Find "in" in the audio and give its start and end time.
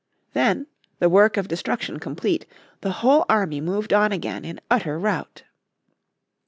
4.43-4.59